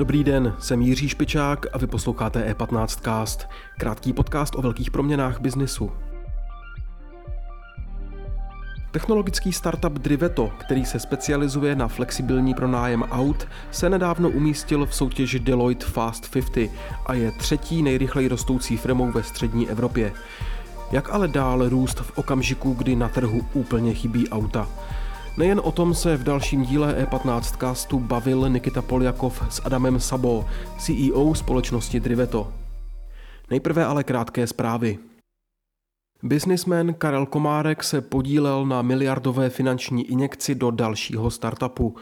Dobrý 0.00 0.24
den, 0.24 0.54
jsem 0.58 0.82
Jiří 0.82 1.08
Špičák 1.08 1.66
a 1.72 1.78
vy 1.78 1.86
posloucháte 1.86 2.52
E15 2.52 2.86
Cast, 2.86 3.48
krátký 3.78 4.12
podcast 4.12 4.54
o 4.54 4.62
velkých 4.62 4.90
proměnách 4.90 5.40
biznisu. 5.40 5.92
Technologický 8.90 9.52
startup 9.52 9.92
Driveto, 9.92 10.50
který 10.58 10.84
se 10.84 10.98
specializuje 10.98 11.74
na 11.74 11.88
flexibilní 11.88 12.54
pronájem 12.54 13.02
aut, 13.02 13.48
se 13.70 13.90
nedávno 13.90 14.30
umístil 14.30 14.86
v 14.86 14.94
soutěži 14.94 15.38
Deloitte 15.38 15.86
Fast 15.86 16.32
50 16.32 16.70
a 17.06 17.14
je 17.14 17.32
třetí 17.32 17.82
nejrychleji 17.82 18.28
rostoucí 18.28 18.76
firmou 18.76 19.12
ve 19.12 19.22
střední 19.22 19.68
Evropě. 19.68 20.12
Jak 20.92 21.10
ale 21.10 21.28
dál 21.28 21.68
růst 21.68 22.00
v 22.00 22.18
okamžiku, 22.18 22.74
kdy 22.74 22.96
na 22.96 23.08
trhu 23.08 23.40
úplně 23.52 23.94
chybí 23.94 24.28
auta? 24.28 24.68
Nejen 25.36 25.60
o 25.64 25.72
tom 25.72 25.94
se 25.94 26.16
v 26.16 26.22
dalším 26.22 26.62
díle 26.62 27.04
E15 27.04 27.58
castu 27.58 27.98
bavil 27.98 28.48
Nikita 28.48 28.82
Poljakov 28.82 29.42
s 29.48 29.62
Adamem 29.64 30.00
Sabo, 30.00 30.44
CEO 30.78 31.34
společnosti 31.34 32.00
Driveto. 32.00 32.52
Nejprve 33.50 33.84
ale 33.84 34.04
krátké 34.04 34.46
zprávy. 34.46 34.98
Businessman 36.22 36.94
Karel 36.94 37.26
Komárek 37.26 37.84
se 37.84 38.00
podílel 38.00 38.66
na 38.66 38.82
miliardové 38.82 39.50
finanční 39.50 40.10
injekci 40.10 40.54
do 40.54 40.70
dalšího 40.70 41.30
startupu. 41.30 41.96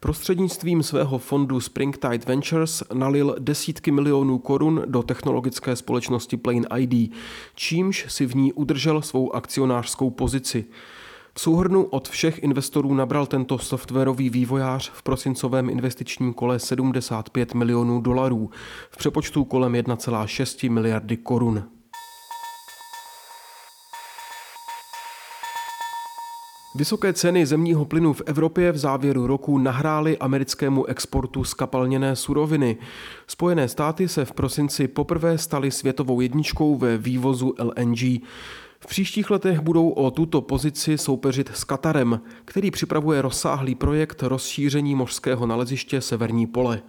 Prostřednictvím 0.00 0.82
svého 0.82 1.18
fondu 1.18 1.60
Springtide 1.60 2.26
Ventures 2.26 2.82
nalil 2.92 3.36
desítky 3.38 3.90
milionů 3.90 4.38
korun 4.38 4.82
do 4.86 5.02
technologické 5.02 5.76
společnosti 5.76 6.36
Plain 6.36 6.66
ID, 6.78 7.12
čímž 7.54 8.06
si 8.08 8.26
v 8.26 8.36
ní 8.36 8.52
udržel 8.52 9.02
svou 9.02 9.34
akcionářskou 9.34 10.10
pozici. 10.10 10.64
V 11.34 11.40
souhrnu 11.40 11.84
od 11.84 12.08
všech 12.08 12.42
investorů 12.42 12.94
nabral 12.94 13.26
tento 13.26 13.58
softwarový 13.58 14.30
vývojář 14.30 14.90
v 14.90 15.02
prosincovém 15.02 15.70
investičním 15.70 16.34
kole 16.34 16.58
75 16.58 17.54
milionů 17.54 18.00
dolarů, 18.00 18.50
v 18.90 18.96
přepočtu 18.96 19.44
kolem 19.44 19.72
1,6 19.72 20.70
miliardy 20.70 21.16
korun. 21.16 21.73
Vysoké 26.76 27.12
ceny 27.12 27.46
zemního 27.46 27.84
plynu 27.84 28.12
v 28.12 28.22
Evropě 28.26 28.72
v 28.72 28.76
závěru 28.78 29.26
roku 29.26 29.58
nahrály 29.58 30.18
americkému 30.18 30.84
exportu 30.84 31.44
skapalněné 31.44 32.16
suroviny. 32.16 32.76
Spojené 33.26 33.68
státy 33.68 34.08
se 34.08 34.24
v 34.24 34.32
prosinci 34.32 34.88
poprvé 34.88 35.38
staly 35.38 35.70
světovou 35.70 36.20
jedničkou 36.20 36.76
ve 36.76 36.98
vývozu 36.98 37.54
LNG. 37.58 37.98
V 38.80 38.86
příštích 38.88 39.30
letech 39.30 39.60
budou 39.60 39.88
o 39.88 40.10
tuto 40.10 40.40
pozici 40.40 40.98
soupeřit 40.98 41.50
s 41.54 41.64
Katarem, 41.64 42.20
který 42.44 42.70
připravuje 42.70 43.22
rozsáhlý 43.22 43.74
projekt 43.74 44.22
rozšíření 44.22 44.94
mořského 44.94 45.46
naleziště 45.46 46.00
Severní 46.00 46.46
pole. 46.46 46.82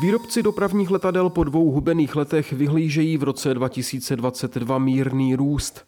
Výrobci 0.00 0.42
dopravních 0.42 0.90
letadel 0.90 1.30
po 1.30 1.44
dvou 1.44 1.70
hubených 1.70 2.16
letech 2.16 2.52
vyhlížejí 2.52 3.18
v 3.18 3.22
roce 3.22 3.54
2022 3.54 4.78
mírný 4.78 5.34
růst. 5.34 5.86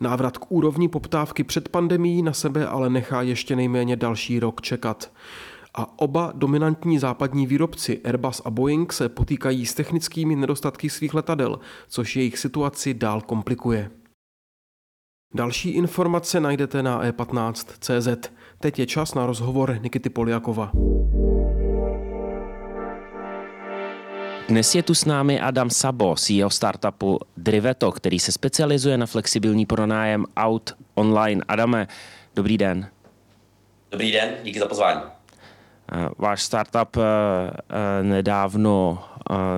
Návrat 0.00 0.38
k 0.38 0.52
úrovni 0.52 0.88
poptávky 0.88 1.44
před 1.44 1.68
pandemí 1.68 2.22
na 2.22 2.32
sebe 2.32 2.66
ale 2.66 2.90
nechá 2.90 3.22
ještě 3.22 3.56
nejméně 3.56 3.96
další 3.96 4.40
rok 4.40 4.60
čekat. 4.60 5.12
A 5.74 5.98
oba 5.98 6.32
dominantní 6.34 6.98
západní 6.98 7.46
výrobci 7.46 8.00
Airbus 8.04 8.42
a 8.44 8.50
Boeing 8.50 8.92
se 8.92 9.08
potýkají 9.08 9.66
s 9.66 9.74
technickými 9.74 10.36
nedostatky 10.36 10.90
svých 10.90 11.14
letadel, 11.14 11.60
což 11.88 12.16
jejich 12.16 12.38
situaci 12.38 12.94
dál 12.94 13.20
komplikuje. 13.20 13.90
Další 15.34 15.70
informace 15.70 16.40
najdete 16.40 16.82
na 16.82 17.04
e15.cz. 17.04 18.30
Teď 18.58 18.78
je 18.78 18.86
čas 18.86 19.14
na 19.14 19.26
rozhovor 19.26 19.78
Nikity 19.82 20.10
Poliakova. 20.10 20.72
Dnes 24.48 24.74
je 24.74 24.82
tu 24.82 24.94
s 24.94 25.04
námi 25.04 25.40
Adam 25.40 25.70
Sabo, 25.70 26.14
CEO 26.16 26.50
startupu 26.50 27.18
Driveto, 27.36 27.92
který 27.92 28.18
se 28.18 28.32
specializuje 28.32 28.98
na 28.98 29.06
flexibilní 29.06 29.66
pronájem 29.66 30.24
aut 30.36 30.76
online. 30.94 31.44
Adame, 31.48 31.88
dobrý 32.34 32.58
den. 32.58 32.88
Dobrý 33.90 34.12
den, 34.12 34.34
díky 34.42 34.58
za 34.58 34.66
pozvání. 34.66 35.00
Eh, 35.92 36.08
váš 36.18 36.42
startup 36.42 36.96
eh, 36.96 37.00
eh, 37.00 38.02
nedávno 38.02 39.04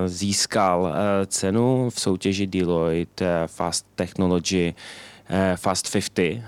získal 0.05 0.93
cenu 1.27 1.89
v 1.89 1.99
soutěži 1.99 2.47
Deloitte 2.47 3.43
Fast 3.47 3.85
Technology 3.95 4.73
Fast 5.55 5.91
50 5.91 6.43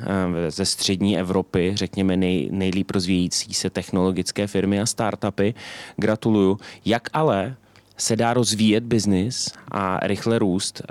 ze 0.49 0.65
střední 0.65 1.19
Evropy, 1.19 1.71
řekněme 1.75 2.17
nej, 2.17 2.49
nejlíp 2.51 2.91
rozvíjící 2.91 3.53
se 3.53 3.69
technologické 3.69 4.47
firmy 4.47 4.81
a 4.81 4.85
startupy. 4.85 5.53
Gratuluju. 5.97 6.59
Jak 6.85 7.09
ale 7.13 7.55
se 7.97 8.15
dá 8.15 8.33
rozvíjet 8.33 8.83
biznis 8.83 9.53
a 9.71 10.07
rychle 10.07 10.39
růst 10.39 10.81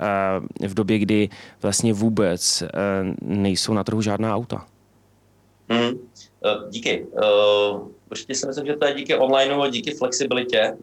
v 0.67 0.73
době, 0.73 0.99
kdy 0.99 1.29
vlastně 1.61 1.93
vůbec 1.93 2.63
nejsou 3.21 3.73
na 3.73 3.83
trhu 3.83 4.01
žádná 4.01 4.35
auta? 4.35 4.65
Mm, 5.69 5.91
díky. 6.69 7.07
Určitě 8.11 8.35
si 8.35 8.47
myslím, 8.47 8.65
že 8.65 8.75
to 8.75 8.85
je 8.85 8.93
díky 8.93 9.15
online 9.15 9.55
a 9.55 9.69
díky 9.69 9.91
flexibilitě, 9.91 10.77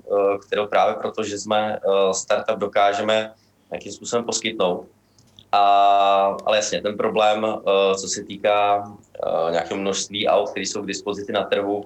kterou 0.47 0.66
právě 0.66 0.94
proto, 0.94 1.25
že 1.25 1.38
jsme 1.38 1.78
startup 2.12 2.59
dokážeme 2.59 3.32
nějakým 3.70 3.92
způsobem 3.92 4.25
poskytnout. 4.25 4.86
A, 5.53 6.36
ale 6.44 6.56
jasně, 6.56 6.82
ten 6.82 6.97
problém, 6.97 7.47
co 8.00 8.09
se 8.09 8.25
týká 8.25 8.92
nějakého 9.50 9.80
množství 9.80 10.28
aut, 10.28 10.50
které 10.50 10.66
jsou 10.66 10.82
k 10.82 10.86
dispozici 10.86 11.32
na 11.32 11.44
trhu, 11.44 11.84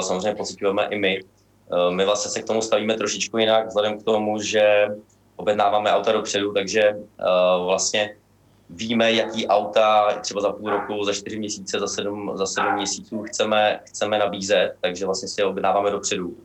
samozřejmě 0.00 0.34
pocitujeme 0.34 0.86
i 0.90 0.98
my. 0.98 1.20
Eh, 1.72 1.90
my 1.90 2.04
vlastně 2.04 2.30
se 2.30 2.42
k 2.42 2.46
tomu 2.46 2.62
stavíme 2.62 2.94
trošičku 2.94 3.38
jinak, 3.38 3.66
vzhledem 3.66 4.00
k 4.00 4.04
tomu, 4.04 4.42
že 4.42 4.86
objednáváme 5.36 5.92
auta 5.92 6.12
dopředu, 6.12 6.52
takže 6.52 6.82
eh, 6.82 7.04
vlastně 7.64 8.16
víme, 8.70 9.12
jaký 9.12 9.46
auta 9.46 10.12
třeba 10.20 10.40
za 10.40 10.52
půl 10.52 10.70
roku, 10.70 11.04
za 11.04 11.12
čtyři 11.12 11.38
měsíce, 11.38 11.80
za 11.80 11.86
sedm, 11.86 12.32
za 12.34 12.46
sedm 12.46 12.74
měsíců 12.74 13.22
chceme, 13.22 13.80
chceme 13.84 14.18
nabízet, 14.18 14.74
takže 14.80 15.06
vlastně 15.06 15.28
si 15.28 15.40
je 15.40 15.44
objednáváme 15.44 15.90
dopředu. 15.90 16.36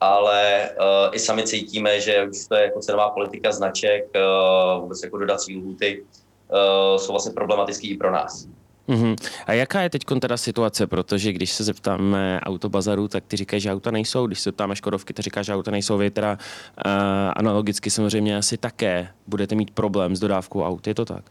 Ale 0.00 0.70
uh, 0.70 1.14
i 1.14 1.18
sami 1.18 1.42
cítíme, 1.42 2.00
že 2.00 2.28
už 2.30 2.46
to 2.48 2.54
je 2.54 2.62
jako 2.62 2.80
cenová 2.80 3.10
politika 3.10 3.52
značek, 3.52 4.04
uh, 4.16 4.82
vůbec 4.82 5.02
jako 5.02 5.18
dodací 5.18 5.56
lhuty, 5.56 6.04
uh, 6.48 6.98
jsou 6.98 7.12
vlastně 7.12 7.32
problematický 7.32 7.90
i 7.90 7.96
pro 7.96 8.10
nás. 8.10 8.46
Mm-hmm. 8.90 9.16
A 9.46 9.52
jaká 9.52 9.82
je 9.82 9.90
teď 9.90 10.02
teda 10.20 10.36
situace? 10.36 10.86
Protože 10.86 11.32
když 11.32 11.52
se 11.52 11.64
zeptáme 11.64 12.40
autobazaru, 12.42 13.08
tak 13.08 13.24
ty 13.26 13.36
říkají, 13.36 13.60
že 13.60 13.72
auta 13.72 13.90
nejsou. 13.90 14.26
Když 14.26 14.40
se 14.40 14.48
zeptáme 14.48 14.76
Škodovky, 14.76 15.14
ty 15.14 15.22
říká, 15.22 15.42
že 15.42 15.54
auta 15.54 15.70
nejsou. 15.70 15.98
Vy 15.98 16.10
teda 16.10 16.32
uh, 16.32 16.92
analogicky 17.36 17.90
samozřejmě 17.90 18.36
asi 18.36 18.58
také 18.58 19.08
budete 19.26 19.54
mít 19.54 19.70
problém 19.70 20.16
s 20.16 20.20
dodávkou 20.20 20.62
aut. 20.62 20.86
Je 20.86 20.94
to 20.94 21.04
tak? 21.04 21.24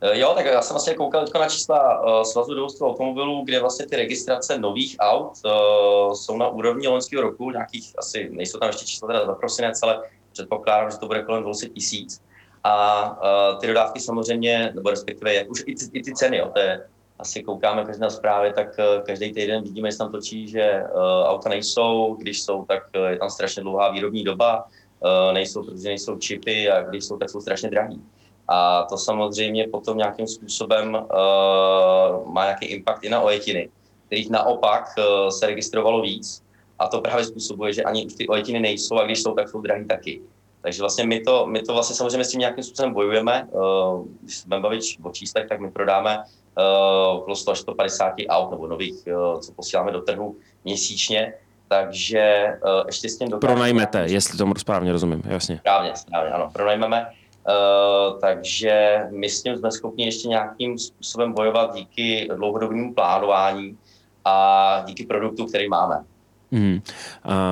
Eh, 0.00 0.18
jo, 0.18 0.32
tak 0.34 0.46
já 0.46 0.62
jsem 0.62 0.74
vlastně 0.74 0.94
koukal 0.94 1.24
na 1.40 1.48
čísla 1.48 2.02
uh, 2.02 2.22
Svazu 2.22 2.54
dovozců 2.54 2.86
automobilů, 2.86 3.44
kde 3.44 3.60
vlastně 3.60 3.86
ty 3.86 3.96
registrace 3.96 4.58
nových 4.58 4.96
aut 4.98 5.32
uh, 5.44 6.14
jsou 6.14 6.36
na 6.36 6.48
úrovni 6.48 6.88
loňského 6.88 7.22
roku, 7.22 7.50
nějakých 7.50 7.92
asi, 7.98 8.28
nejsou 8.32 8.58
tam 8.58 8.68
ještě 8.68 8.86
čísla 8.86 9.08
teda 9.08 9.26
za 9.26 9.34
prosinec, 9.34 9.82
ale 9.82 10.02
předpokládám, 10.32 10.90
že 10.90 10.98
to 10.98 11.06
bude 11.06 11.22
kolem 11.22 11.42
200 11.42 11.68
tisíc. 11.68 12.20
A 12.66 12.74
uh, 13.10 13.60
ty 13.60 13.66
dodávky 13.66 14.00
samozřejmě, 14.00 14.72
nebo 14.74 14.90
respektive 14.90 15.34
jak 15.34 15.50
už 15.50 15.62
i 15.66 15.74
ty, 15.74 15.84
i 15.92 16.02
ty 16.02 16.14
ceny, 16.14 16.36
jo, 16.36 16.50
to 16.54 16.58
je, 16.58 16.82
asi 17.18 17.42
koukáme 17.42 17.84
každý 17.84 18.00
na 18.00 18.10
zprávy, 18.10 18.52
tak 18.52 18.74
uh, 18.78 19.04
každý 19.06 19.32
týden 19.32 19.62
vidíme, 19.62 19.90
že 19.90 19.98
tam 19.98 20.12
točí, 20.12 20.48
že 20.48 20.82
uh, 20.82 21.30
auta 21.30 21.48
nejsou, 21.48 22.16
když 22.18 22.42
jsou, 22.42 22.64
tak 22.64 22.82
uh, 22.98 23.06
je 23.06 23.18
tam 23.18 23.30
strašně 23.30 23.62
dlouhá 23.62 23.90
výrobní 23.90 24.24
doba, 24.24 24.64
uh, 24.66 25.32
nejsou, 25.34 25.62
protože 25.62 25.88
nejsou 25.88 26.18
čipy 26.18 26.70
a 26.70 26.82
když 26.82 27.04
jsou, 27.04 27.16
tak 27.16 27.30
jsou 27.30 27.40
strašně 27.40 27.70
drahý. 27.70 28.02
A 28.48 28.82
to 28.82 28.96
samozřejmě 28.98 29.68
potom 29.68 29.98
nějakým 29.98 30.26
způsobem 30.26 30.94
uh, 30.94 32.32
má 32.32 32.44
nějaký 32.44 32.66
impact 32.66 33.04
i 33.04 33.08
na 33.08 33.20
ojetiny, 33.20 33.68
kterých 34.06 34.30
naopak 34.30 34.84
uh, 34.98 35.28
se 35.28 35.46
registrovalo 35.46 36.02
víc. 36.02 36.42
A 36.78 36.88
to 36.88 37.00
právě 37.00 37.24
způsobuje, 37.24 37.72
že 37.72 37.82
ani 37.82 38.06
už 38.06 38.14
ty 38.14 38.28
ojetiny 38.28 38.60
nejsou 38.60 38.98
a 38.98 39.04
když 39.04 39.22
jsou, 39.22 39.34
tak 39.34 39.48
jsou 39.48 39.60
drahý 39.60 39.86
taky. 39.86 40.20
Takže 40.66 40.82
vlastně 40.82 41.06
my 41.06 41.20
to, 41.20 41.46
my 41.46 41.62
to 41.62 41.72
vlastně 41.72 41.96
samozřejmě 41.96 42.24
s 42.24 42.30
tím 42.30 42.40
nějakým 42.40 42.64
způsobem 42.64 42.92
bojujeme. 42.92 43.48
Uh, 43.50 44.06
když 44.22 44.36
se 44.36 44.48
budeme 44.48 44.62
bavit 44.62 44.80
o 45.02 45.10
číslech, 45.10 45.48
tak 45.48 45.60
my 45.60 45.70
prodáme 45.70 46.18
uh, 46.18 47.16
okolo 47.16 47.36
100 47.36 47.50
až 47.50 47.58
150 47.58 48.14
aut 48.28 48.50
nebo 48.50 48.66
nových, 48.66 48.94
uh, 49.06 49.40
co 49.40 49.52
posíláme 49.52 49.92
do 49.92 50.00
trhu 50.00 50.36
měsíčně. 50.64 51.34
Takže 51.68 52.46
ještě 52.86 53.08
s 53.08 53.18
tím 53.18 53.28
dokážeme... 53.28 53.54
Pronajmete, 53.54 54.06
jestli 54.06 54.38
tomu 54.38 54.54
správně 54.58 54.92
rozumím, 54.92 55.22
jasně. 55.26 55.58
Správně, 55.58 55.96
správně, 55.96 56.30
ano, 56.30 56.50
pronajmeme. 56.52 57.06
Uh, 57.06 58.20
takže 58.20 59.00
my 59.10 59.28
s 59.28 59.42
tím 59.42 59.56
jsme 59.56 59.70
schopni 59.70 60.04
ještě 60.04 60.28
nějakým 60.28 60.78
způsobem 60.78 61.32
bojovat 61.32 61.74
díky 61.74 62.28
dlouhodobému 62.36 62.94
plánování 62.94 63.78
a 64.24 64.82
díky 64.86 65.06
produktu, 65.06 65.46
který 65.46 65.68
máme. 65.68 66.04
Mm. 66.50 66.80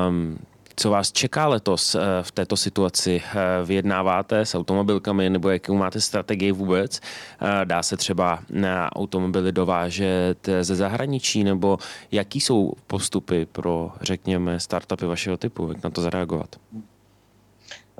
Um, 0.08 0.38
co 0.76 0.90
vás 0.90 1.12
čeká 1.12 1.46
letos 1.46 1.96
v 2.22 2.32
této 2.32 2.56
situaci? 2.56 3.22
Vyjednáváte 3.64 4.40
s 4.40 4.54
automobilkami 4.54 5.30
nebo 5.30 5.50
jakou 5.50 5.74
máte 5.74 6.00
strategii 6.00 6.52
vůbec? 6.52 7.00
Dá 7.64 7.82
se 7.82 7.96
třeba 7.96 8.38
na 8.50 8.96
automobily 8.96 9.52
dovážet 9.52 10.48
ze 10.60 10.74
zahraničí 10.74 11.44
nebo 11.44 11.78
jaký 12.12 12.40
jsou 12.40 12.72
postupy 12.86 13.46
pro, 13.46 13.92
řekněme, 14.00 14.60
startupy 14.60 15.06
vašeho 15.06 15.36
typu? 15.36 15.68
Jak 15.68 15.84
na 15.84 15.90
to 15.90 16.00
zareagovat? 16.00 16.56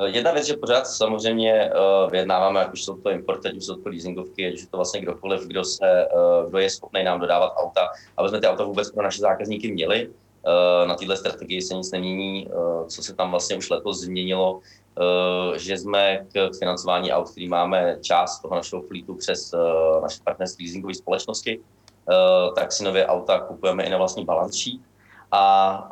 Jedna 0.07 0.33
věc, 0.33 0.47
že 0.47 0.57
pořád 0.57 0.87
samozřejmě 0.87 1.71
uh, 1.71 2.11
vyjednáváme, 2.11 2.65
ať 2.65 2.73
už 2.73 2.85
jsou 2.85 2.97
to 2.97 3.11
importy, 3.11 3.49
ať 3.49 3.55
už 3.55 3.65
jsou 3.65 3.75
to 3.75 3.89
leasingovky, 3.89 4.47
ať 4.47 4.55
už 4.55 4.61
je 4.61 4.67
to 4.67 4.77
vlastně 4.77 5.01
kdokoliv, 5.01 5.47
kdo, 5.47 5.65
se, 5.65 6.07
uh, 6.15 6.49
kdo 6.49 6.59
je 6.59 6.71
schopný 6.71 7.05
nám 7.05 7.21
dodávat 7.21 7.53
auta, 7.57 7.89
aby 8.17 8.29
jsme 8.29 8.41
ty 8.41 8.47
auta 8.47 8.65
vůbec 8.65 8.91
pro 8.91 9.03
naše 9.03 9.21
zákazníky 9.21 9.73
měli. 9.73 10.11
Uh, 10.47 10.89
na 10.89 10.95
této 10.95 11.17
strategii 11.17 11.63
se 11.63 11.75
nic 11.75 11.93
nemění, 11.93 12.47
uh, 12.47 12.87
co 12.87 13.03
se 13.03 13.15
tam 13.15 13.31
vlastně 13.31 13.57
už 13.57 13.71
letos 13.71 14.01
změnilo, 14.01 14.53
uh, 14.55 15.57
že 15.57 15.79
jsme 15.79 16.27
k 16.33 16.51
financování 16.59 17.13
aut, 17.13 17.31
který 17.31 17.49
máme 17.49 17.99
část 18.01 18.41
toho 18.41 18.55
našeho 18.55 18.83
flítu 18.83 19.15
přes 19.15 19.55
naše 20.03 20.19
partnerství 20.25 20.65
leasingové 20.65 20.95
společnosti, 20.95 21.61
tak 22.55 22.73
si 22.73 22.85
nově 22.85 23.07
auta 23.07 23.41
kupujeme 23.41 23.85
i 23.85 23.91
na 23.91 23.99
vlastní 23.99 24.27
sheet 24.51 24.81
a 25.33 25.89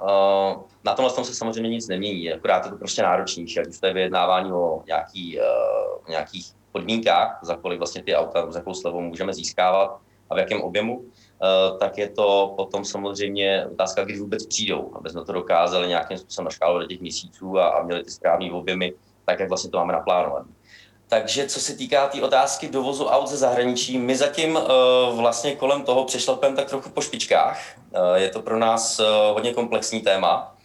na 0.85 0.95
tomhle 0.95 1.15
tom 1.15 1.25
se 1.25 1.35
samozřejmě 1.35 1.71
nic 1.71 1.89
nemění, 1.89 2.33
akorát 2.33 2.65
je 2.65 2.71
to 2.71 2.77
prostě 2.77 3.03
náročnější, 3.03 3.61
ať 3.61 3.67
už 3.67 3.81
to 3.81 3.87
je 3.87 3.95
vyjednávání 3.95 4.53
o 4.53 4.83
nějaký, 4.87 5.39
nějakých 6.09 6.47
podmínkách, 6.73 7.39
za 7.43 7.57
kolik 7.57 7.79
vlastně 7.79 8.03
ty 8.03 8.15
auta, 8.15 8.51
za 8.51 8.59
jakou 8.59 8.75
slevou 8.75 9.01
můžeme 9.01 9.35
získávat 9.35 10.01
a 10.31 10.35
v 10.35 10.39
jakém 10.39 10.61
objemu, 10.61 11.05
tak 11.79 11.99
je 11.99 12.09
to 12.09 12.55
potom 12.57 12.85
samozřejmě 12.85 13.67
otázka, 13.73 14.05
kdy 14.05 14.19
vůbec 14.19 14.47
přijdou, 14.47 14.93
aby 14.95 15.11
jsme 15.11 15.25
to 15.25 15.33
dokázali 15.33 15.89
nějakým 15.89 16.19
způsobem 16.19 16.45
naškálovat 16.45 16.83
do 16.83 16.89
těch 16.89 17.01
měsíců 17.01 17.59
a, 17.59 17.69
a 17.69 17.83
měli 17.83 18.05
ty 18.05 18.11
správné 18.11 18.53
objemy, 18.53 18.93
tak 19.25 19.41
jak 19.41 19.49
vlastně 19.49 19.71
to 19.71 19.79
máme 19.79 19.93
naplánované. 19.93 20.47
Takže 21.13 21.47
co 21.47 21.61
se 21.61 21.75
týká 21.77 22.07
té 22.07 22.13
tý 22.13 22.23
otázky 22.23 22.69
dovozu 22.69 23.07
aut 23.07 23.29
ze 23.29 23.37
zahraničí, 23.37 23.99
my 23.99 24.17
zatím 24.17 24.57
uh, 24.57 25.21
vlastně 25.21 25.57
kolem 25.57 25.83
toho 25.83 26.05
přešlapeme 26.05 26.57
tak 26.57 26.69
trochu 26.69 26.91
po 26.91 27.01
špičkách. 27.01 27.61
Uh, 27.77 28.15
je 28.15 28.29
to 28.29 28.43
pro 28.43 28.59
nás 28.59 29.01
uh, 29.01 29.07
hodně 29.33 29.53
komplexní 29.53 30.01
téma. 30.01 30.57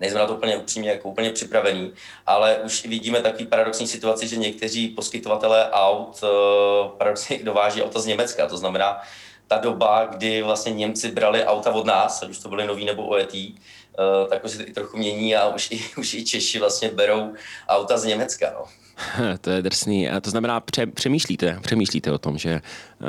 Nejsme 0.00 0.18
na 0.20 0.26
to 0.26 0.34
úplně 0.34 0.56
upřímně 0.56 0.90
jako 0.90 1.08
úplně 1.08 1.30
připravení, 1.30 1.92
ale 2.26 2.56
už 2.56 2.86
vidíme 2.86 3.20
takový 3.22 3.46
paradoxní 3.46 3.86
situaci, 3.86 4.28
že 4.28 4.36
někteří 4.36 4.88
poskytovatelé 4.88 5.70
aut 5.70 6.24
paradoxně 6.98 7.38
dováží 7.44 7.82
auta 7.82 8.00
z 8.00 8.06
Německa. 8.06 8.46
To 8.46 8.56
znamená, 8.56 9.00
ta 9.50 9.58
doba, 9.58 10.04
kdy 10.04 10.42
vlastně 10.42 10.72
Němci 10.72 11.10
brali 11.10 11.44
auta 11.44 11.72
od 11.72 11.86
nás, 11.86 12.22
ať 12.22 12.30
už 12.30 12.38
to 12.38 12.48
byly 12.48 12.66
nový 12.66 12.84
nebo 12.84 13.06
OET, 13.06 13.34
uh, 13.34 13.50
tak 14.28 14.44
už 14.44 14.50
se 14.50 14.58
to 14.58 14.68
i 14.68 14.72
trochu 14.72 14.96
mění 14.96 15.36
a 15.36 15.48
už 15.48 15.70
i, 15.70 15.80
už 15.96 16.14
i 16.14 16.24
Češi 16.24 16.58
vlastně 16.58 16.88
berou 16.90 17.34
auta 17.68 17.98
z 17.98 18.04
Německa. 18.04 18.52
No. 18.54 18.64
to 19.40 19.50
je 19.50 19.62
drsný. 19.62 20.10
A 20.10 20.20
to 20.20 20.30
znamená, 20.30 20.60
pře, 20.60 20.86
přemýšlíte, 20.86 21.58
přemýšlíte 21.62 22.12
o 22.12 22.18
tom, 22.18 22.38
že, 22.38 22.60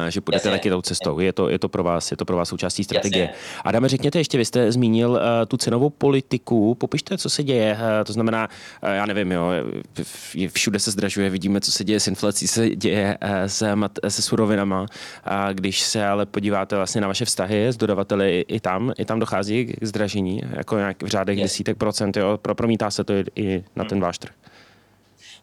že 0.09 0.21
půjdete 0.21 0.47
Jasně. 0.47 0.59
taky 0.59 0.69
tou 0.69 0.81
cestou. 0.81 1.19
Je 1.19 1.33
to, 1.33 1.49
je, 1.49 1.59
to 1.59 1.69
pro 1.69 1.83
vás, 1.83 2.11
je 2.11 2.17
to 2.17 2.25
pro 2.25 2.38
vás 2.38 2.49
součástí 2.49 2.83
strategie. 2.83 3.25
Jasně. 3.25 3.38
Adame, 3.63 3.89
řekněte 3.89 4.19
ještě, 4.19 4.38
vy 4.38 4.45
jste 4.45 4.71
zmínil 4.71 5.11
uh, 5.11 5.17
tu 5.47 5.57
cenovou 5.57 5.89
politiku. 5.89 6.75
Popište, 6.75 7.17
co 7.17 7.29
se 7.29 7.43
děje. 7.43 7.73
Uh, 7.73 8.03
to 8.05 8.13
znamená, 8.13 8.49
uh, 8.83 8.89
já 8.89 9.05
nevím, 9.05 9.31
jo, 9.31 9.51
všude 10.53 10.79
se 10.79 10.91
zdražuje, 10.91 11.29
vidíme, 11.29 11.61
co 11.61 11.71
se 11.71 11.83
děje 11.83 11.99
s 11.99 12.07
inflací, 12.07 12.47
se 12.47 12.69
děje 12.69 13.17
uh, 13.23 13.29
se, 13.47 13.75
mat, 13.75 13.91
se 14.07 14.21
surovinama. 14.21 14.85
A 15.23 15.53
když 15.53 15.81
se 15.81 16.05
ale 16.05 16.25
podíváte 16.25 16.75
vlastně 16.75 17.01
na 17.01 17.07
vaše 17.07 17.25
vztahy 17.25 17.67
s 17.67 17.77
dodavateli, 17.77 18.45
i, 18.47 18.59
tam, 18.59 18.93
i 18.97 19.05
tam 19.05 19.19
dochází 19.19 19.65
k 19.65 19.85
zdražení, 19.85 20.41
jako 20.57 20.77
nějak 20.77 21.03
v 21.03 21.07
řádech 21.07 21.39
desítek 21.39 21.77
procent, 21.77 22.17
jo, 22.17 22.39
promítá 22.55 22.91
se 22.91 23.03
to 23.03 23.13
i, 23.13 23.23
i 23.35 23.63
na 23.75 23.83
ten 23.83 23.99
váš 23.99 24.17
trh 24.17 24.40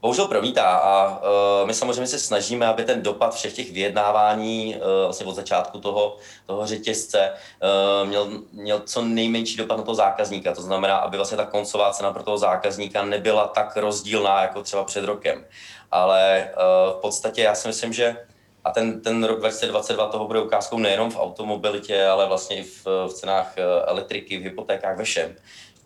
bohužel 0.01 0.27
promítá 0.27 0.71
a 0.71 1.09
uh, 1.09 1.67
my 1.67 1.75
samozřejmě 1.75 2.07
se 2.07 2.19
snažíme, 2.19 2.67
aby 2.67 2.85
ten 2.85 3.03
dopad 3.03 3.35
všech 3.35 3.53
těch 3.53 3.73
vyjednávání 3.73 4.77
uh, 4.77 4.83
vlastně 5.05 5.27
od 5.27 5.35
začátku 5.35 5.79
toho, 5.79 6.17
toho 6.47 6.67
řetězce 6.67 7.33
uh, 7.63 8.09
měl, 8.09 8.29
měl 8.53 8.81
co 8.81 9.03
nejmenší 9.03 9.57
dopad 9.57 9.77
na 9.77 9.83
toho 9.83 9.95
zákazníka. 9.95 10.55
To 10.55 10.63
znamená, 10.63 10.97
aby 10.97 11.17
vlastně 11.17 11.37
ta 11.37 11.45
koncová 11.45 11.93
cena 11.93 12.13
pro 12.13 12.23
toho 12.23 12.39
zákazníka 12.39 13.05
nebyla 13.05 13.47
tak 13.47 13.77
rozdílná 13.77 14.43
jako 14.43 14.63
třeba 14.63 14.85
před 14.85 15.05
rokem. 15.05 15.45
Ale 15.91 16.51
uh, 16.51 16.99
v 16.99 17.01
podstatě 17.01 17.43
já 17.43 17.55
si 17.55 17.69
myslím, 17.69 17.93
že 17.93 18.17
a 18.65 18.71
ten, 18.71 19.01
ten 19.01 19.25
rok 19.25 19.39
2022 19.39 20.07
toho 20.07 20.27
bude 20.27 20.43
ukázkou 20.43 20.79
nejenom 20.79 21.11
v 21.11 21.21
automobilitě, 21.21 22.07
ale 22.07 22.27
vlastně 22.27 22.57
i 22.57 22.63
v, 22.63 22.87
v 22.87 23.09
cenách 23.09 23.55
elektriky, 23.85 24.39
v 24.39 24.43
hypotékách, 24.43 24.97
ve 24.97 25.05
všem 25.05 25.37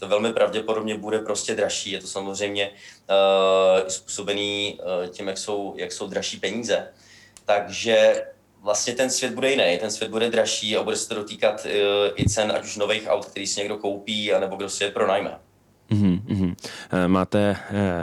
to 0.03 0.09
velmi 0.09 0.33
pravděpodobně 0.33 0.99
bude 0.99 1.19
prostě 1.19 1.55
dražší. 1.55 1.91
Je 1.91 2.01
to 2.01 2.07
samozřejmě 2.07 2.71
uh, 2.71 3.89
způsobený 3.89 4.79
uh, 4.79 5.07
tím, 5.07 5.29
jak 5.29 5.39
jsou, 5.39 5.75
jak 5.77 5.93
jsou 5.93 6.07
dražší 6.07 6.37
peníze. 6.41 6.87
Takže 7.47 8.25
vlastně 8.63 8.95
ten 8.95 9.11
svět 9.11 9.35
bude 9.35 9.51
jiný, 9.51 9.79
ten 9.81 9.91
svět 9.91 10.11
bude 10.11 10.31
dražší 10.31 10.77
a 10.77 10.83
bude 10.83 10.97
se 10.97 11.09
to 11.09 11.15
dotýkat 11.15 11.65
uh, 11.65 11.71
i 12.17 12.29
cen, 12.29 12.53
ať 12.57 12.65
už 12.65 12.77
nových 12.77 13.07
aut, 13.09 13.27
který 13.27 13.47
si 13.47 13.61
někdo 13.61 13.77
koupí, 13.77 14.33
anebo 14.33 14.57
kdo 14.57 14.69
si 14.69 14.85
je 14.85 14.91
pronajme. 14.91 15.39
Mm-hmm. 15.91 16.55
Máte 17.07 17.57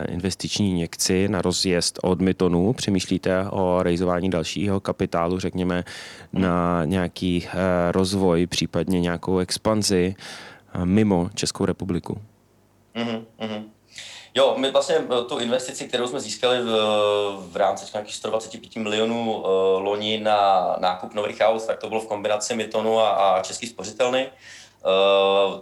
investiční 0.09 0.71
injekci 0.71 1.27
na 1.27 1.41
rozjezd 1.41 1.99
od 2.03 2.21
Mytonu, 2.21 2.73
přemýšlíte 2.73 3.45
o 3.49 3.83
rejzování 3.83 4.29
dalšího 4.29 4.79
kapitálu, 4.79 5.39
řekněme, 5.39 5.83
na 6.33 6.85
nějaký 6.85 7.47
rozvoj, 7.91 8.47
případně 8.47 8.99
nějakou 8.99 9.39
expanzi 9.39 10.15
mimo 10.83 11.30
Českou 11.36 11.66
republiku. 11.66 12.21
Mm-hmm. 12.95 13.63
Jo, 14.36 14.56
my 14.57 14.71
vlastně 14.71 14.95
eh, 14.95 15.24
tu 15.24 15.38
investici, 15.38 15.88
kterou 15.88 16.07
jsme 16.07 16.19
získali 16.19 16.62
v, 16.62 16.68
v 17.51 17.56
rámci 17.56 17.86
nějakých 17.94 18.16
125 18.16 18.75
milionů 18.75 19.38
uh, 19.38 19.44
loni 19.83 20.19
na 20.19 20.75
nákup 20.80 21.13
nových 21.13 21.38
aut, 21.42 21.66
tak 21.66 21.80
to 21.80 21.89
bylo 21.89 22.01
v 22.01 22.07
kombinaci 22.07 22.56
Mytonu 22.56 23.00
a, 23.00 23.10
a 23.10 23.42
Český 23.42 23.68
spořitelny. 23.68 24.30
Uh, 24.86 25.60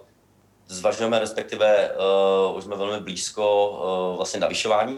zvažujeme, 0.68 1.20
respektive 1.20 1.92
uh, 2.50 2.58
už 2.58 2.64
jsme 2.64 2.76
velmi 2.76 3.00
blízko 3.00 3.70
uh, 4.12 4.18
vlastně 4.18 4.40
navyšování 4.40 4.98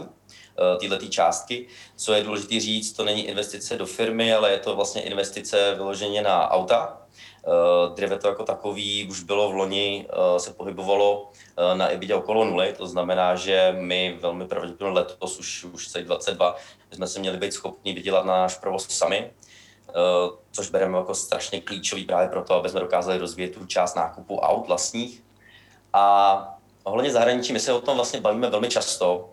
této 0.79 1.07
částky. 1.07 1.67
Co 1.95 2.13
je 2.13 2.23
důležité 2.23 2.59
říct, 2.59 2.93
to 2.93 3.05
není 3.05 3.27
investice 3.27 3.77
do 3.77 3.85
firmy, 3.85 4.33
ale 4.33 4.51
je 4.51 4.59
to 4.59 4.75
vlastně 4.75 5.01
investice 5.01 5.73
vyloženě 5.75 6.21
na 6.21 6.51
auta, 6.51 6.97
Uh, 7.47 7.95
Driveto 7.95 8.27
jako 8.27 8.43
takový 8.43 9.07
už 9.09 9.23
bylo 9.23 9.49
v 9.49 9.55
loni, 9.55 10.07
uh, 10.31 10.37
se 10.37 10.53
pohybovalo 10.53 11.21
uh, 11.21 11.77
na 11.77 11.89
EBITDA 11.89 12.17
okolo 12.17 12.45
nuly, 12.45 12.73
to 12.77 12.87
znamená, 12.87 13.35
že 13.35 13.75
my 13.79 14.17
velmi 14.21 14.47
pravděpodobně 14.47 14.99
letos 14.99 15.39
už, 15.39 15.63
už 15.63 15.87
celý 15.87 16.05
22 16.05 16.55
jsme 16.91 17.07
se 17.07 17.19
měli 17.19 17.37
být 17.37 17.53
schopni 17.53 17.93
vydělat 17.93 18.25
na 18.25 18.33
náš 18.33 18.57
provoz 18.57 18.89
sami, 18.89 19.31
což 20.51 20.69
bereme 20.69 20.97
jako 20.97 21.15
strašně 21.15 21.61
klíčový 21.61 22.05
právě 22.05 22.27
proto, 22.27 22.53
aby 22.53 22.69
jsme 22.69 22.79
dokázali 22.79 23.17
rozvíjet 23.17 23.53
tu 23.53 23.65
část 23.65 23.95
nákupu 23.95 24.39
aut 24.39 24.67
vlastních. 24.67 25.23
A 25.93 26.59
ohledně 26.83 27.11
zahraničí, 27.11 27.53
my 27.53 27.59
se 27.59 27.73
o 27.73 27.81
tom 27.81 27.95
vlastně 27.95 28.21
bavíme 28.21 28.49
velmi 28.49 28.69
často, 28.69 29.29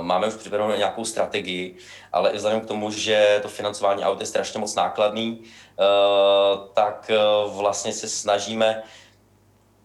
Máme 0.00 0.26
už 0.26 0.34
připravenou 0.34 0.76
nějakou 0.76 1.04
strategii, 1.04 1.76
ale 2.12 2.30
i 2.30 2.36
vzhledem 2.36 2.60
k 2.60 2.66
tomu, 2.66 2.90
že 2.90 3.38
to 3.42 3.48
financování 3.48 4.04
aut 4.04 4.20
je 4.20 4.26
strašně 4.26 4.60
moc 4.60 4.74
nákladný, 4.74 5.44
Eh, 5.78 6.58
tak 6.74 7.10
eh, 7.10 7.18
vlastně 7.56 7.92
se 7.92 8.08
snažíme 8.08 8.82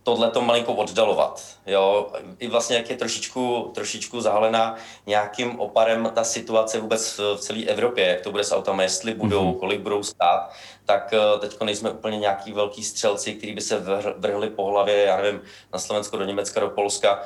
tohle 0.03 0.31
to 0.31 0.41
malinko 0.41 0.73
oddalovat. 0.73 1.43
Jo? 1.67 2.11
I 2.39 2.47
vlastně 2.47 2.77
jak 2.77 2.89
je 2.89 2.97
trošičku, 2.97 3.71
trošičku 3.75 4.21
zahalená 4.21 4.75
nějakým 5.05 5.59
oparem 5.59 6.11
ta 6.13 6.23
situace 6.23 6.79
vůbec 6.79 7.17
v 7.17 7.39
celé 7.39 7.63
Evropě, 7.63 8.07
jak 8.07 8.21
to 8.21 8.31
bude 8.31 8.43
s 8.43 8.51
autama, 8.51 8.83
jestli 8.83 9.13
budou, 9.13 9.51
mm-hmm. 9.51 9.59
kolik 9.59 9.81
budou 9.81 10.03
stát, 10.03 10.51
tak 10.85 11.13
eh, 11.13 11.39
teď 11.39 11.61
nejsme 11.63 11.89
úplně 11.89 12.17
nějaký 12.17 12.51
velký 12.51 12.83
střelci, 12.83 13.33
kteří 13.33 13.53
by 13.53 13.61
se 13.61 13.83
vrhli 14.17 14.49
po 14.49 14.65
hlavě, 14.65 15.05
já 15.05 15.21
nevím, 15.21 15.41
na 15.73 15.79
Slovensko, 15.79 16.17
do 16.17 16.25
Německa, 16.25 16.59
do 16.59 16.69
Polska. 16.69 17.19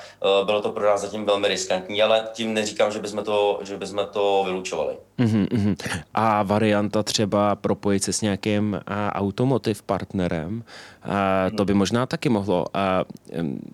Bylo 0.45 0.61
to 0.61 0.71
pro 0.71 0.85
nás 0.85 1.01
zatím 1.01 1.25
velmi 1.25 1.47
riskantní, 1.47 2.03
ale 2.03 2.27
tím 2.33 2.53
neříkám, 2.53 2.91
že 2.91 2.99
bychom 2.99 3.23
to, 3.23 3.59
že 3.63 3.77
bychom 3.77 4.07
to 4.11 4.41
vylučovali. 4.45 4.97
Mm-hmm. 5.19 5.75
A 6.13 6.43
varianta 6.43 7.03
třeba 7.03 7.55
propojit 7.55 8.03
se 8.03 8.13
s 8.13 8.21
nějakým 8.21 8.81
automotiv 9.11 9.81
partnerem, 9.81 10.63
to 11.57 11.65
by 11.65 11.73
možná 11.73 12.05
taky 12.05 12.29
mohlo 12.29 12.64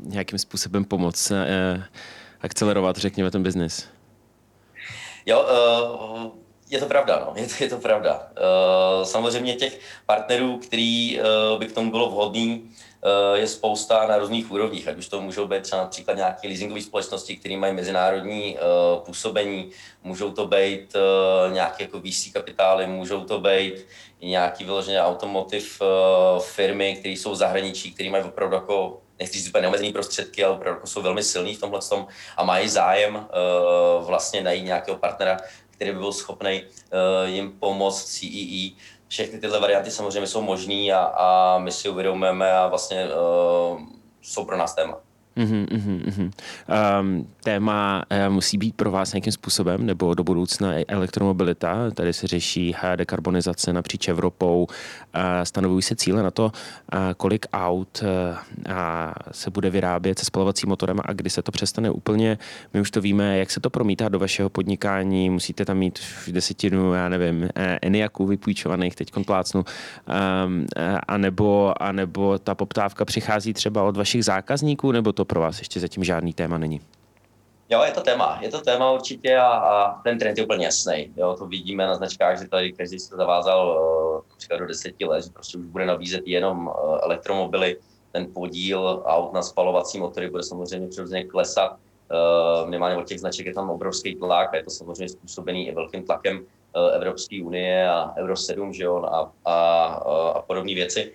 nějakým 0.04 0.40
způsobem 0.40 0.86
pomoct 0.86 1.32
akcelerovat, 2.42 2.98
řekněme, 2.98 3.32
ten 3.32 3.44
biznis. 3.44 3.88
Jo, 5.26 5.42
uh, 5.42 6.32
je 6.70 6.80
to 6.80 6.86
pravda, 6.86 7.24
no. 7.26 7.34
je, 7.42 7.48
to, 7.48 7.64
je 7.64 7.70
to 7.70 7.78
pravda. 7.78 8.14
Uh, 8.32 9.06
samozřejmě 9.06 9.56
těch 9.56 9.80
partnerů, 10.06 10.58
který 10.58 11.20
uh, 11.20 11.60
by 11.60 11.66
k 11.66 11.72
tomu 11.72 11.92
bylo 11.92 12.10
vhodný, 12.10 12.70
je 13.34 13.48
spousta 13.48 14.08
na 14.08 14.18
různých 14.18 14.52
úrovních, 14.52 14.88
ať 14.88 14.98
už 14.98 15.08
to 15.08 15.22
můžou 15.22 15.48
být 15.48 15.64
třeba 15.64 15.82
například 15.82 16.18
nějaké 16.18 16.48
leasingové 16.48 16.82
společnosti, 16.82 17.38
které 17.38 17.58
mají 17.58 17.74
mezinárodní 17.74 18.56
uh, 18.56 19.00
působení, 19.06 19.72
můžou 20.04 20.32
to 20.32 20.48
být 20.48 20.96
uh, 20.96 21.54
nějaké 21.54 21.84
jako 21.84 22.00
VC 22.00 22.34
kapitály, 22.34 22.88
můžou 22.88 23.24
to 23.24 23.40
být 23.40 23.74
nějaký 24.22 24.64
vyloženě 24.64 25.02
automotiv 25.02 25.82
firmy, 26.40 26.96
které 27.00 27.14
jsou 27.14 27.32
v 27.32 27.36
zahraničí, 27.36 27.92
které 27.94 28.10
mají 28.10 28.24
opravdu 28.24 28.56
jako 28.56 29.02
nechci 29.20 29.38
říct 29.38 29.48
úplně 29.48 29.62
neomezený 29.62 29.94
prostředky, 29.94 30.44
ale 30.44 30.56
opravdu 30.56 30.88
jsou 30.88 31.02
velmi 31.02 31.24
silní 31.24 31.56
v 31.56 31.60
tomhle 31.60 31.80
tom 31.90 32.08
a 32.38 32.44
mají 32.44 32.70
zájem 32.70 33.28
vlastně 34.00 34.42
najít 34.42 34.66
nějakého 34.66 34.98
partnera, 34.98 35.38
který 35.70 35.92
by 35.92 35.98
byl 35.98 36.14
schopný 36.14 36.64
jim 37.26 37.52
pomoct 37.60 38.06
CEE. 38.06 38.70
Všechny 39.12 39.40
tyhle 39.40 39.60
varianty 39.60 39.92
samozřejmě 39.92 40.28
jsou 40.28 40.42
možné 40.42 40.94
a, 40.94 41.00
a 41.00 41.58
my 41.60 41.72
si 41.72 41.90
uvědomujeme 41.90 42.54
a 42.54 42.68
vlastně 42.68 43.08
jsou 44.22 44.46
pro 44.46 44.58
nás 44.58 44.76
téma. 44.76 44.98
Um, 45.36 47.28
téma 47.44 48.04
uh, 48.12 48.34
musí 48.34 48.58
být 48.58 48.76
pro 48.76 48.92
vás 48.92 49.14
nějakým 49.14 49.34
způsobem, 49.34 49.86
nebo 49.86 50.14
do 50.14 50.24
budoucna 50.24 50.74
elektromobilita. 50.88 51.92
Tady 51.92 52.14
se 52.14 52.28
řeší 52.28 52.76
dekarbonizace 52.96 53.74
napříč 53.74 54.08
Evropou. 54.08 54.68
Uh, 55.16 55.22
stanovují 55.44 55.82
se 55.82 55.96
cíle 55.96 56.24
na 56.24 56.32
to, 56.32 56.44
uh, 56.46 57.00
kolik 57.18 57.46
aut 57.54 58.04
uh, 58.04 58.72
se 59.32 59.52
bude 59.52 59.70
vyrábět 59.70 60.20
se 60.20 60.26
spalovacím 60.26 60.70
motorem 60.70 60.98
a 61.06 61.14
kdy 61.14 61.30
se 61.30 61.42
to 61.42 61.52
přestane 61.52 61.92
úplně. 61.92 62.38
My 62.74 62.82
už 62.82 62.92
to 62.92 63.02
víme, 63.02 63.38
jak 63.38 63.52
se 63.52 63.60
to 63.60 63.70
promítá 63.70 64.10
do 64.10 64.20
vašeho 64.20 64.50
podnikání. 64.50 65.30
Musíte 65.30 65.66
tam 65.66 65.78
mít 65.78 66.00
v 66.00 66.32
desetinu, 66.32 66.94
já 66.94 67.10
nevím, 67.10 67.50
Eniaků 67.82 68.26
vypůjčovaných, 68.26 68.96
teď 68.96 69.12
plácnu, 69.26 69.66
um, 70.46 70.66
anebo, 71.08 71.74
anebo 71.84 72.38
ta 72.38 72.56
poptávka 72.56 73.06
přichází 73.06 73.54
třeba 73.54 73.84
od 73.84 73.98
vašich 73.98 74.26
zákazníků, 74.26 74.92
nebo 74.92 75.14
to 75.14 75.21
to 75.22 75.26
pro 75.26 75.42
vás 75.42 75.60
ještě 75.60 75.80
zatím 75.80 76.04
žádný 76.04 76.34
téma 76.34 76.58
není? 76.58 76.82
Jo, 77.70 77.84
je 77.84 77.92
to 77.92 78.02
téma, 78.02 78.40
je 78.42 78.50
to 78.50 78.62
téma 78.62 78.92
určitě 78.92 79.38
a, 79.38 79.48
a 79.48 80.02
ten 80.02 80.20
trend 80.20 80.38
je 80.38 80.44
úplně 80.44 80.66
jasný. 80.66 81.14
Jo, 81.18 81.36
to 81.40 81.46
vidíme 81.46 81.86
na 81.86 81.96
značkách, 81.96 82.40
že 82.40 82.48
tady 82.48 82.74
každý 82.74 83.00
se 83.00 83.16
zavázal 83.16 83.82
například 84.30 84.58
do 84.58 84.66
deseti 84.66 85.06
let, 85.06 85.24
že 85.24 85.30
prostě 85.30 85.58
už 85.58 85.66
bude 85.66 85.86
nabízet 85.86 86.22
jenom 86.26 86.68
uh, 86.68 86.74
elektromobily. 87.02 87.78
Ten 88.12 88.34
podíl 88.34 89.04
aut 89.06 89.34
na 89.34 89.42
spalovací 89.42 90.00
motory 90.00 90.30
bude 90.30 90.44
samozřejmě 90.44 90.88
přirozeně 90.88 91.24
klesat. 91.24 91.72
Uh, 91.72 92.66
minimálně 92.66 92.98
od 92.98 93.08
těch 93.08 93.20
značek 93.20 93.46
je 93.46 93.54
tam 93.54 93.70
obrovský 93.70 94.16
tlak 94.16 94.54
a 94.54 94.58
je 94.58 94.64
to 94.64 94.70
samozřejmě 94.70 95.10
způsobený 95.10 95.68
i 95.68 95.76
velkým 95.76 96.04
tlakem 96.04 96.46
Evropské 96.94 97.44
unie 97.44 97.90
a 97.90 98.14
Euro 98.18 98.38
7 98.38 98.74
že 98.74 98.84
jo, 98.84 99.04
a, 99.04 99.32
a, 99.46 99.86
a 100.36 100.42
podobné 100.42 100.74
věci. 100.74 101.14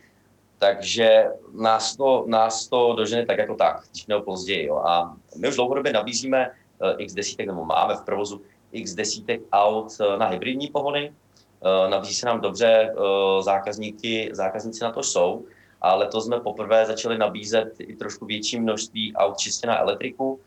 Takže 0.58 1.24
nás 1.52 1.96
to, 1.96 2.24
nás 2.26 2.68
to 2.68 2.94
dožene 2.96 3.26
tak 3.26 3.38
jako 3.38 3.54
tak, 3.54 3.82
když 3.90 4.06
nebo 4.06 4.22
později. 4.22 4.66
Jo. 4.66 4.76
A 4.76 5.16
my 5.36 5.48
už 5.48 5.56
dlouhodobě 5.56 5.92
nabízíme 5.92 6.50
uh, 6.50 6.94
x 6.98 7.14
desítek, 7.14 7.46
nebo 7.46 7.64
máme 7.64 7.94
v 7.94 8.02
provozu 8.02 8.42
x 8.72 8.94
desítek 8.94 9.40
aut 9.52 9.92
uh, 10.00 10.18
na 10.18 10.26
hybridní 10.26 10.68
pohony. 10.68 11.12
Uh, 11.60 11.90
nabízí 11.90 12.14
se 12.14 12.26
nám 12.26 12.40
dobře, 12.40 12.94
zákazníky, 13.40 14.30
zákazníci 14.32 14.84
na 14.84 14.92
to 14.92 15.02
jsou, 15.02 15.44
a 15.80 15.94
letos 15.94 16.26
jsme 16.26 16.40
poprvé 16.40 16.86
začali 16.86 17.18
nabízet 17.18 17.74
i 17.78 17.96
trošku 17.96 18.26
větší 18.26 18.60
množství 18.60 19.14
aut 19.16 19.38
čistě 19.38 19.66
na 19.66 19.78
elektriku. 19.78 20.40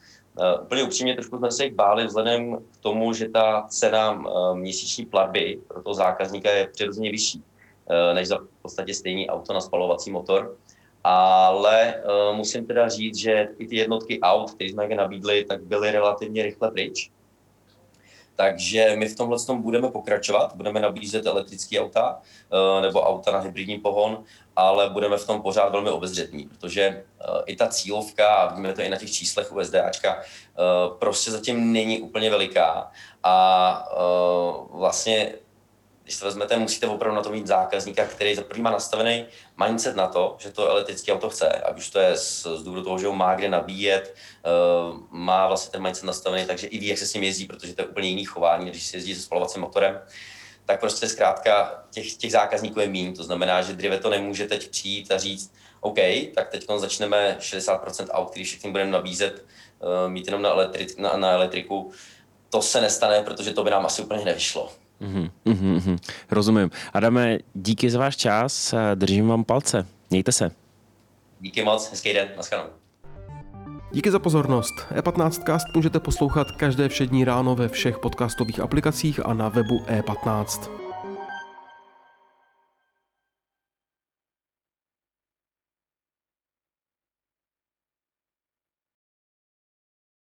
Úplně 0.61 0.83
upřímně 0.83 1.13
trošku 1.13 1.37
jsme 1.37 1.51
se 1.51 1.63
jich 1.63 1.73
báli 1.73 2.05
vzhledem 2.05 2.57
k 2.57 2.77
tomu, 2.79 3.13
že 3.13 3.29
ta 3.29 3.65
cena 3.69 4.23
měsíční 4.53 5.05
platby 5.05 5.59
pro 5.67 5.83
toho 5.83 5.93
zákazníka 5.93 6.51
je 6.51 6.67
přirozeně 6.67 7.11
vyšší. 7.11 7.43
Eh, 7.89 8.13
než 8.13 8.27
za 8.27 8.37
v 8.37 8.61
podstatě 8.61 8.93
stejný 8.93 9.29
auto 9.29 9.53
na 9.53 9.61
spalovací 9.61 10.11
motor. 10.11 10.57
Ale 11.03 12.03
uh, 12.03 12.37
musím 12.37 12.67
teda 12.67 12.89
říct, 12.89 13.17
že 13.17 13.47
i 13.57 13.67
ty 13.67 13.75
jednotky 13.75 14.19
aut, 14.19 14.51
které 14.51 14.69
jsme 14.69 14.87
nabídli, 14.87 15.45
tak 15.45 15.63
byly 15.63 15.91
relativně 15.91 16.43
rychle 16.43 16.71
pryč. 16.71 17.11
Takže 18.35 18.95
my 18.95 19.07
v 19.07 19.15
tomhle 19.15 19.39
tom 19.39 19.61
budeme 19.61 19.91
pokračovat, 19.91 20.55
budeme 20.55 20.79
nabízet 20.79 21.25
elektrické 21.25 21.79
auta 21.79 22.19
uh, 22.51 22.81
nebo 22.81 23.01
auta 23.01 23.31
na 23.31 23.39
hybridní 23.39 23.77
pohon, 23.77 24.23
ale 24.55 24.89
budeme 24.89 25.17
v 25.17 25.27
tom 25.27 25.41
pořád 25.41 25.71
velmi 25.71 25.89
obezřetní, 25.89 26.47
protože 26.47 27.03
i 27.45 27.55
ta 27.55 27.67
cílovka, 27.67 28.35
a 28.35 28.49
vidíme 28.49 28.73
to 28.73 28.81
i 28.81 28.89
na 28.89 28.97
těch 28.97 29.11
číslech 29.11 29.51
u 29.55 29.63
SDAčka, 29.63 30.15
uh, 30.15 30.97
prostě 30.97 31.31
zatím 31.31 31.73
není 31.73 32.01
úplně 32.01 32.29
veliká 32.29 32.91
a 33.23 33.89
vlastně 34.71 35.33
když 36.09 36.19
to 36.19 36.25
vezmete, 36.25 36.57
musíte 36.57 36.87
opravdu 36.87 37.15
na 37.15 37.21
to 37.21 37.29
mít 37.29 37.47
zákazníka, 37.47 38.05
který 38.05 38.35
za 38.35 38.41
první 38.41 38.63
má 38.63 38.71
nastavený 38.71 39.25
mindset 39.65 39.95
na 39.95 40.07
to, 40.07 40.35
že 40.39 40.51
to 40.51 40.69
elektrické 40.69 41.13
auto 41.13 41.29
chce, 41.29 41.49
ať 41.49 41.77
už 41.77 41.89
to 41.89 41.99
je 41.99 42.17
z, 42.17 42.47
z 42.55 42.63
důvodu 42.63 42.83
toho, 42.83 42.99
že 42.99 43.07
ho 43.07 43.13
má 43.13 43.35
kde 43.35 43.49
nabíjet, 43.49 44.15
uh, 44.45 44.99
má 45.09 45.47
vlastně 45.47 45.71
ten 45.71 45.81
mindset 45.81 46.03
nastavený, 46.03 46.45
takže 46.45 46.67
i 46.67 46.79
ví, 46.79 46.87
jak 46.87 46.97
se 46.97 47.05
s 47.05 47.13
ním 47.13 47.23
jezdí, 47.23 47.45
protože 47.45 47.73
to 47.73 47.81
je 47.81 47.87
úplně 47.87 48.09
jiný 48.09 48.25
chování, 48.25 48.69
když 48.69 48.87
se 48.87 48.97
jezdí 48.97 49.15
se 49.15 49.21
spalovacím 49.21 49.61
motorem 49.61 50.01
tak 50.65 50.79
prostě 50.79 51.07
zkrátka 51.07 51.83
těch, 51.91 52.15
těch 52.15 52.31
zákazníků 52.31 52.79
je 52.79 52.87
méně. 52.87 53.11
To 53.11 53.23
znamená, 53.23 53.61
že 53.61 53.73
Drive 53.73 53.99
to 53.99 54.09
nemůže 54.09 54.47
teď 54.47 54.69
přijít 54.69 55.11
a 55.11 55.17
říct, 55.17 55.53
OK, 55.81 55.97
tak 56.35 56.49
teď 56.49 56.65
začneme 56.77 57.37
60% 57.39 58.07
aut, 58.11 58.29
který 58.29 58.45
všechny 58.45 58.71
budeme 58.71 58.91
nabízet, 58.91 59.45
uh, 59.79 60.11
mít 60.11 60.25
jenom 60.25 60.41
na, 60.41 60.55
elektri- 60.55 61.01
na, 61.01 61.17
na 61.17 61.31
elektriku. 61.31 61.91
To 62.49 62.61
se 62.61 62.81
nestane, 62.81 63.23
protože 63.23 63.53
to 63.53 63.63
by 63.63 63.69
nám 63.69 63.85
asi 63.85 64.01
úplně 64.01 64.25
nevyšlo. 64.25 64.71
Mm-hmm, 65.01 65.29
mm-hmm, 65.45 65.97
rozumím. 66.31 66.71
Adame, 66.93 67.37
díky 67.53 67.89
za 67.89 67.99
váš 67.99 68.15
čas, 68.15 68.73
držím 68.95 69.27
vám 69.27 69.43
palce. 69.43 69.87
Mějte 70.09 70.31
se. 70.31 70.51
Díky 71.39 71.63
moc, 71.63 71.89
hezký 71.89 72.13
den, 72.13 72.27
naschledanou. 72.37 72.69
Díky 73.91 74.11
za 74.11 74.19
pozornost. 74.19 74.75
E15 74.95 75.43
Cast 75.45 75.67
můžete 75.75 75.99
poslouchat 75.99 76.51
každé 76.51 76.89
všední 76.89 77.25
ráno 77.25 77.55
ve 77.55 77.67
všech 77.67 77.99
podcastových 77.99 78.59
aplikacích 78.59 79.25
a 79.25 79.33
na 79.33 79.49
webu 79.49 79.77
E15. 79.77 80.78